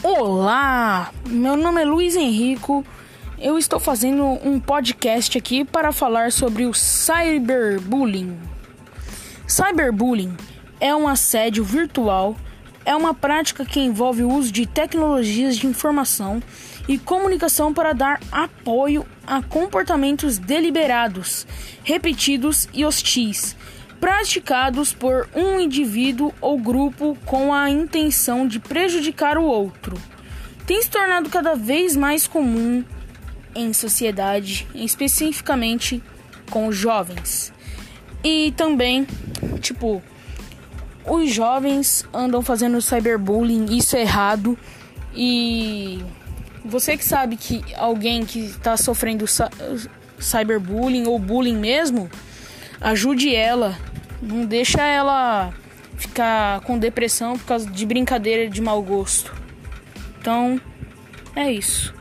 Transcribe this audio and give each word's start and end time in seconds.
Olá, 0.00 1.12
meu 1.26 1.56
nome 1.56 1.82
é 1.82 1.84
Luiz 1.84 2.14
Henrico. 2.14 2.86
Eu 3.36 3.58
estou 3.58 3.80
fazendo 3.80 4.24
um 4.44 4.60
podcast 4.60 5.36
aqui 5.36 5.64
para 5.64 5.90
falar 5.90 6.30
sobre 6.30 6.66
o 6.66 6.72
cyberbullying. 6.72 8.38
Cyberbullying 9.48 10.36
é 10.78 10.94
um 10.94 11.08
assédio 11.08 11.64
virtual, 11.64 12.36
é 12.84 12.94
uma 12.94 13.12
prática 13.12 13.64
que 13.64 13.80
envolve 13.80 14.22
o 14.22 14.32
uso 14.32 14.52
de 14.52 14.66
tecnologias 14.66 15.56
de 15.56 15.66
informação 15.66 16.40
e 16.86 16.96
comunicação 16.96 17.74
para 17.74 17.92
dar 17.92 18.20
apoio 18.30 19.04
a 19.26 19.42
comportamentos 19.42 20.38
deliberados, 20.38 21.44
repetidos 21.82 22.68
e 22.72 22.84
hostis 22.84 23.56
praticados 24.00 24.92
por 24.92 25.28
um 25.34 25.58
indivíduo 25.60 26.32
ou 26.40 26.58
grupo 26.58 27.16
com 27.24 27.52
a 27.52 27.68
intenção 27.68 28.46
de 28.46 28.58
prejudicar 28.58 29.38
o 29.38 29.44
outro, 29.44 29.96
tem 30.66 30.82
se 30.82 30.90
tornado 30.90 31.28
cada 31.30 31.54
vez 31.54 31.96
mais 31.96 32.26
comum 32.26 32.84
em 33.54 33.72
sociedade, 33.72 34.66
especificamente 34.74 36.02
com 36.50 36.66
os 36.66 36.76
jovens. 36.76 37.52
E 38.22 38.52
também, 38.56 39.06
tipo, 39.60 40.02
os 41.04 41.32
jovens 41.32 42.06
andam 42.12 42.42
fazendo 42.42 42.80
cyberbullying, 42.82 43.76
isso 43.76 43.96
é 43.96 44.02
errado. 44.02 44.58
E 45.14 46.04
você 46.64 46.96
que 46.96 47.04
sabe 47.04 47.36
que 47.36 47.64
alguém 47.74 48.24
que 48.26 48.40
está 48.40 48.76
sofrendo 48.76 49.24
cyberbullying 50.18 51.06
ou 51.06 51.18
bullying 51.18 51.56
mesmo, 51.56 52.10
ajude 52.80 53.34
ela 53.34 53.76
não 54.20 54.44
deixa 54.44 54.82
ela 54.82 55.52
ficar 55.96 56.60
com 56.60 56.78
depressão 56.78 57.36
por 57.38 57.46
causa 57.46 57.70
de 57.70 57.86
brincadeira 57.86 58.48
de 58.48 58.60
mau 58.60 58.82
gosto. 58.82 59.34
Então, 60.20 60.60
é 61.34 61.50
isso. 61.50 61.94